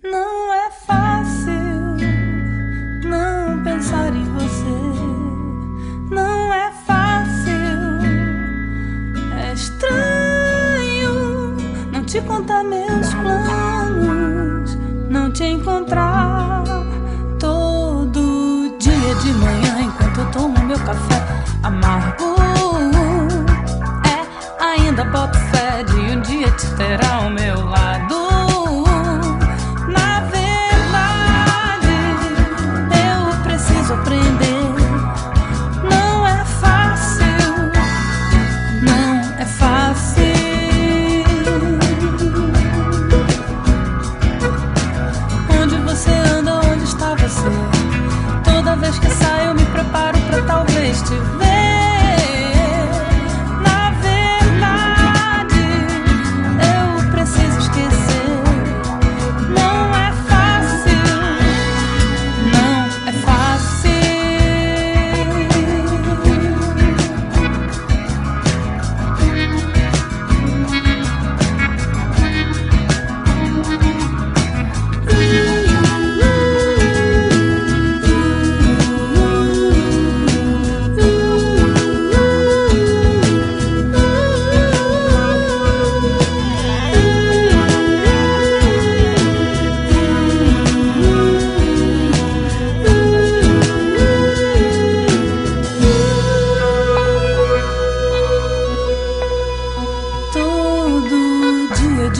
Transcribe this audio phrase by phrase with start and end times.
[0.00, 1.96] Não é fácil
[3.04, 4.78] não pensar em você.
[6.08, 7.50] Não é fácil.
[9.36, 11.56] É estranho
[11.92, 14.78] não te contar meus planos.
[15.10, 16.62] Não te encontrar
[17.40, 21.20] todo dia de manhã enquanto eu tomo meu café
[21.64, 22.36] amargo.
[24.06, 27.49] É, ainda boto fé de um dia te ter ao meu
[48.70, 51.49] Toda vez que saio, me preparo pra talvez te ver.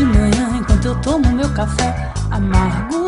[0.00, 3.06] De manhã, enquanto eu tomo meu café amargo,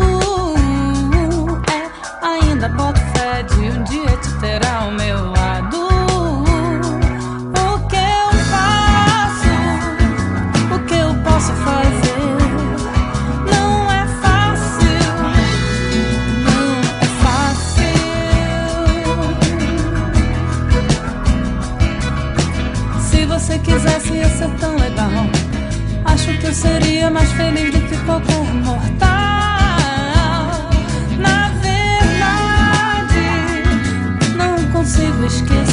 [1.72, 1.88] é
[2.26, 5.86] ainda boto fé de um dia te ter ao meu lado.
[7.48, 9.48] O que eu faço?
[10.74, 12.36] O que eu posso fazer?
[13.50, 15.08] Não é fácil,
[16.44, 17.96] não é fácil.
[23.00, 25.41] Se você quisesse, ia ser tão legal.
[26.22, 29.10] Acho que eu seria mais feliz do que qualquer mortal.
[31.18, 33.24] Na verdade,
[34.36, 35.71] não consigo esquecer.